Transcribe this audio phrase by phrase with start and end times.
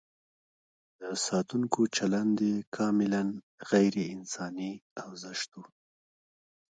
[0.99, 3.23] د ساتونکو چلند یې کاملاً
[3.71, 5.61] غیر انساني او زشت و.